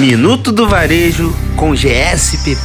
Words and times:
Minuto 0.00 0.50
do 0.50 0.66
Varejo 0.66 1.30
com 1.58 1.74
GSPP. 1.74 2.58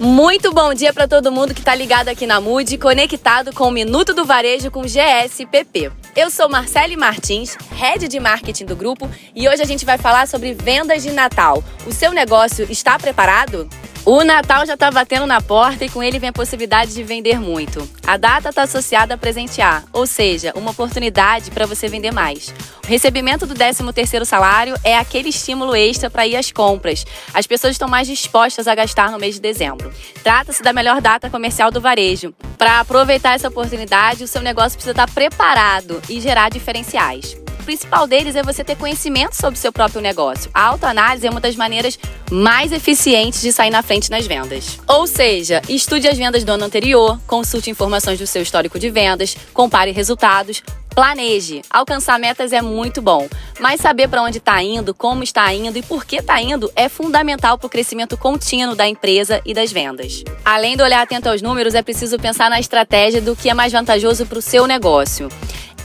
Muito 0.00 0.50
bom 0.50 0.72
dia 0.72 0.94
para 0.94 1.06
todo 1.06 1.30
mundo 1.30 1.52
que 1.52 1.60
está 1.60 1.74
ligado 1.74 2.08
aqui 2.08 2.26
na 2.26 2.40
MUD, 2.40 2.78
conectado 2.78 3.52
com 3.52 3.64
o 3.64 3.70
Minuto 3.70 4.14
do 4.14 4.24
Varejo 4.24 4.70
com 4.70 4.80
GSPP. 4.80 5.92
Eu 6.16 6.30
sou 6.30 6.48
Marcele 6.48 6.96
Martins, 6.96 7.54
head 7.72 8.08
de 8.08 8.18
marketing 8.18 8.64
do 8.64 8.74
grupo, 8.74 9.10
e 9.36 9.46
hoje 9.46 9.60
a 9.60 9.66
gente 9.66 9.84
vai 9.84 9.98
falar 9.98 10.26
sobre 10.26 10.54
vendas 10.54 11.02
de 11.02 11.10
Natal. 11.10 11.62
O 11.86 11.92
seu 11.92 12.12
negócio 12.12 12.66
está 12.70 12.98
preparado? 12.98 13.68
O 14.10 14.24
Natal 14.24 14.64
já 14.64 14.72
está 14.72 14.90
batendo 14.90 15.26
na 15.26 15.38
porta 15.38 15.84
e 15.84 15.88
com 15.90 16.02
ele 16.02 16.18
vem 16.18 16.30
a 16.30 16.32
possibilidade 16.32 16.94
de 16.94 17.02
vender 17.04 17.38
muito. 17.38 17.86
A 18.06 18.16
data 18.16 18.48
está 18.48 18.62
associada 18.62 19.12
a 19.12 19.18
presentear, 19.18 19.84
ou 19.92 20.06
seja, 20.06 20.50
uma 20.56 20.70
oportunidade 20.70 21.50
para 21.50 21.66
você 21.66 21.88
vender 21.88 22.10
mais. 22.10 22.48
O 22.82 22.86
recebimento 22.86 23.44
do 23.44 23.54
13º 23.54 24.24
salário 24.24 24.74
é 24.82 24.96
aquele 24.96 25.28
estímulo 25.28 25.76
extra 25.76 26.08
para 26.08 26.26
ir 26.26 26.36
às 26.36 26.50
compras. 26.50 27.04
As 27.34 27.46
pessoas 27.46 27.72
estão 27.72 27.86
mais 27.86 28.08
dispostas 28.08 28.66
a 28.66 28.74
gastar 28.74 29.10
no 29.10 29.18
mês 29.18 29.34
de 29.34 29.42
dezembro. 29.42 29.92
Trata-se 30.22 30.62
da 30.62 30.72
melhor 30.72 31.02
data 31.02 31.28
comercial 31.28 31.70
do 31.70 31.78
varejo. 31.78 32.34
Para 32.56 32.80
aproveitar 32.80 33.34
essa 33.34 33.48
oportunidade, 33.48 34.24
o 34.24 34.26
seu 34.26 34.40
negócio 34.40 34.78
precisa 34.78 34.92
estar 34.92 35.10
preparado 35.10 36.00
e 36.08 36.18
gerar 36.18 36.48
diferenciais 36.48 37.36
principal 37.68 38.06
deles 38.06 38.34
é 38.34 38.42
você 38.42 38.64
ter 38.64 38.76
conhecimento 38.76 39.34
sobre 39.34 39.58
o 39.58 39.60
seu 39.60 39.70
próprio 39.70 40.00
negócio. 40.00 40.50
A 40.54 40.68
autoanálise 40.68 41.26
é 41.26 41.30
uma 41.30 41.38
das 41.38 41.54
maneiras 41.54 41.98
mais 42.30 42.72
eficientes 42.72 43.42
de 43.42 43.52
sair 43.52 43.68
na 43.68 43.82
frente 43.82 44.10
nas 44.10 44.26
vendas. 44.26 44.78
Ou 44.88 45.06
seja, 45.06 45.60
estude 45.68 46.08
as 46.08 46.16
vendas 46.16 46.44
do 46.44 46.52
ano 46.52 46.64
anterior, 46.64 47.20
consulte 47.26 47.68
informações 47.68 48.18
do 48.18 48.26
seu 48.26 48.40
histórico 48.40 48.78
de 48.78 48.88
vendas, 48.88 49.36
compare 49.52 49.90
resultados, 49.90 50.62
Planeje. 50.94 51.62
Alcançar 51.70 52.18
metas 52.18 52.52
é 52.52 52.60
muito 52.60 53.00
bom, 53.00 53.28
mas 53.60 53.80
saber 53.80 54.08
para 54.08 54.20
onde 54.20 54.38
está 54.38 54.60
indo, 54.60 54.92
como 54.92 55.22
está 55.22 55.52
indo 55.52 55.78
e 55.78 55.82
por 55.82 56.04
que 56.04 56.16
está 56.16 56.40
indo 56.40 56.72
é 56.74 56.88
fundamental 56.88 57.56
para 57.56 57.68
o 57.68 57.70
crescimento 57.70 58.16
contínuo 58.16 58.74
da 58.74 58.88
empresa 58.88 59.40
e 59.44 59.54
das 59.54 59.70
vendas. 59.70 60.24
Além 60.44 60.76
de 60.76 60.82
olhar 60.82 61.00
atento 61.00 61.28
aos 61.28 61.40
números, 61.40 61.74
é 61.74 61.82
preciso 61.82 62.18
pensar 62.18 62.50
na 62.50 62.58
estratégia 62.58 63.20
do 63.20 63.36
que 63.36 63.48
é 63.48 63.54
mais 63.54 63.72
vantajoso 63.72 64.26
para 64.26 64.38
o 64.38 64.42
seu 64.42 64.66
negócio. 64.66 65.28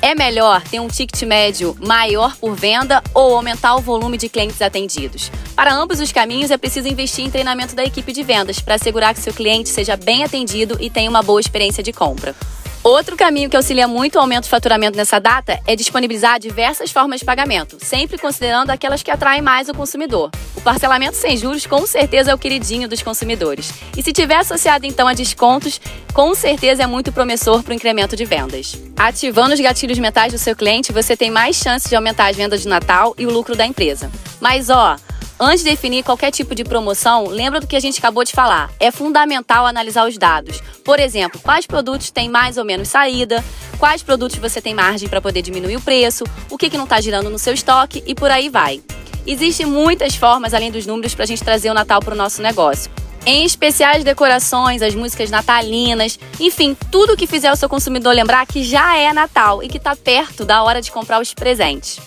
É 0.04 0.14
melhor 0.14 0.62
ter 0.64 0.82
um 0.82 0.90
ticket 0.90 1.22
médio 1.24 1.78
maior 1.80 2.36
por 2.36 2.54
venda 2.58 3.02
ou 3.14 3.38
aumentar 3.38 3.74
o 3.78 3.80
volume 3.80 4.18
de 4.18 4.28
clientes 4.28 4.62
atendidos? 4.62 5.32
Para 5.56 5.74
ambos 5.74 6.02
os 6.02 6.12
caminhos, 6.12 6.52
é 6.52 6.58
preciso 6.58 6.90
investir 6.90 7.24
em 7.24 7.32
treinamento 7.32 7.74
da 7.74 7.86
equipe 7.86 8.12
de 8.12 8.22
vendas 8.22 8.60
para 8.60 8.76
assegurar 8.76 9.14
que 9.14 9.22
seu 9.22 9.34
cliente 9.34 9.70
seja 9.70 9.96
bem 9.96 10.26
atendido 10.26 10.76
e 10.82 10.90
tenha 10.90 11.10
uma 11.10 11.24
boa 11.24 11.40
experiência 11.40 11.82
de 11.82 11.94
compra. 11.94 12.36
Outro 12.84 13.16
caminho 13.16 13.50
que 13.50 13.56
auxilia 13.56 13.88
muito 13.88 14.16
o 14.16 14.20
aumento 14.20 14.44
do 14.44 14.50
faturamento 14.50 14.98
nessa 14.98 15.18
data 15.18 15.58
é 15.66 15.74
disponibilizar 15.74 16.38
diversas 16.38 16.92
formas 16.92 17.22
de 17.22 17.26
pagamento, 17.26 17.78
sempre 17.80 18.18
considerando 18.18 18.72
aquelas 18.72 19.02
que 19.02 19.10
atraem 19.10 19.42
mais 19.42 19.70
o 19.70 19.74
consumidor. 19.74 20.30
O 20.54 20.60
parcelamento 20.62 21.16
sem 21.16 21.38
juros 21.38 21.66
com 21.66 21.88
certeza 21.88 22.32
é 22.32 22.36
o 22.36 22.38
queridinho 22.38 22.90
dos 22.90 23.02
consumidores. 23.02 23.74
E 23.96 24.04
se 24.04 24.12
tiver 24.12 24.36
associado 24.36 24.86
então 24.86 25.08
a 25.08 25.14
descontos, 25.14 25.80
com 26.14 26.36
certeza 26.36 26.84
é 26.84 26.88
muito 26.88 27.14
promissor 27.14 27.64
para 27.64 27.72
o 27.72 27.76
incremento 27.76 28.18
de 28.18 28.26
vendas. 28.26 28.78
Ativando 28.98 29.54
os 29.54 29.62
gatilhos 29.62 29.98
mentais 29.98 30.34
do 30.34 30.38
seu 30.38 30.54
cliente, 30.54 30.92
você 30.92 31.16
tem 31.16 31.32
mais 31.32 31.56
chances 31.56 31.90
de 31.90 31.96
aumentar 31.96 32.30
as 32.30 32.36
vendas 32.36 32.64
de 32.64 32.68
Natal 32.68 33.16
e 33.18 33.26
o 33.26 33.32
lucro 33.32 33.56
da 33.56 33.66
empresa. 33.66 34.12
Mas 34.42 34.70
ó, 34.70 34.98
Antes 35.46 35.62
de 35.62 35.72
definir 35.72 36.06
qualquer 36.06 36.32
tipo 36.32 36.56
de 36.56 36.64
promoção, 36.64 37.28
lembra 37.28 37.60
do 37.60 37.68
que 37.68 37.76
a 37.76 37.80
gente 37.80 38.00
acabou 38.00 38.24
de 38.24 38.32
falar. 38.32 38.72
É 38.80 38.92
fundamental 38.92 39.66
analisar 39.66 40.08
os 40.08 40.18
dados. 40.18 40.62
Por 40.86 41.02
exemplo, 41.02 41.38
quais 41.44 41.68
produtos 41.68 42.10
têm 42.10 42.30
mais 42.30 42.58
ou 42.58 42.64
menos 42.64 42.88
saída, 42.88 43.44
quais 43.78 44.02
produtos 44.02 44.38
você 44.38 44.62
tem 44.62 44.74
margem 44.74 45.10
para 45.10 45.20
poder 45.20 45.42
diminuir 45.42 45.76
o 45.76 45.82
preço, 45.82 46.24
o 46.50 46.58
que, 46.58 46.70
que 46.70 46.78
não 46.78 46.86
está 46.86 47.02
girando 47.02 47.30
no 47.30 47.38
seu 47.38 47.54
estoque 47.54 48.02
e 48.08 48.16
por 48.16 48.32
aí 48.32 48.48
vai. 48.48 48.82
Existem 49.28 49.66
muitas 49.66 50.16
formas, 50.16 50.54
além 50.54 50.72
dos 50.72 50.86
números, 50.86 51.14
para 51.14 51.26
a 51.26 51.28
gente 51.28 51.44
trazer 51.44 51.70
o 51.70 51.74
Natal 51.74 52.00
para 52.00 52.14
o 52.14 52.18
nosso 52.18 52.42
negócio. 52.42 52.90
Em 53.26 53.44
especial 53.44 53.98
as 53.98 54.04
decorações, 54.06 54.82
as 54.82 54.96
músicas 54.96 55.30
natalinas, 55.30 56.18
enfim, 56.40 56.74
tudo 56.90 57.18
que 57.18 57.28
fizer 57.28 57.52
o 57.52 57.56
seu 57.58 57.68
consumidor 57.68 58.16
lembrar 58.16 58.46
que 58.46 58.64
já 58.64 58.98
é 58.98 59.12
Natal 59.12 59.62
e 59.62 59.68
que 59.68 59.78
está 59.78 59.94
perto 59.94 60.46
da 60.46 60.64
hora 60.64 60.82
de 60.82 60.90
comprar 60.90 61.22
os 61.22 61.34
presentes. 61.34 62.00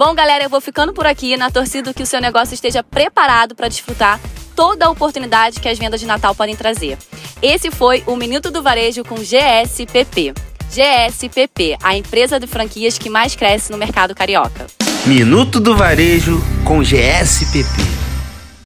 Bom, 0.00 0.14
galera, 0.14 0.42
eu 0.42 0.48
vou 0.48 0.62
ficando 0.62 0.94
por 0.94 1.06
aqui 1.06 1.36
na 1.36 1.50
torcida 1.50 1.92
que 1.92 2.02
o 2.02 2.06
seu 2.06 2.22
negócio 2.22 2.54
esteja 2.54 2.82
preparado 2.82 3.54
para 3.54 3.68
desfrutar 3.68 4.18
toda 4.56 4.86
a 4.86 4.90
oportunidade 4.90 5.60
que 5.60 5.68
as 5.68 5.78
vendas 5.78 6.00
de 6.00 6.06
Natal 6.06 6.34
podem 6.34 6.56
trazer. 6.56 6.96
Esse 7.42 7.70
foi 7.70 8.02
o 8.06 8.16
Minuto 8.16 8.50
do 8.50 8.62
Varejo 8.62 9.04
com 9.04 9.16
GSPP. 9.16 10.32
GSPP, 10.72 11.76
a 11.82 11.94
empresa 11.98 12.40
de 12.40 12.46
franquias 12.46 12.96
que 12.96 13.10
mais 13.10 13.36
cresce 13.36 13.70
no 13.70 13.76
mercado 13.76 14.14
carioca. 14.14 14.68
Minuto 15.04 15.60
do 15.60 15.76
Varejo 15.76 16.40
com 16.64 16.82
GSPP. 16.82 17.99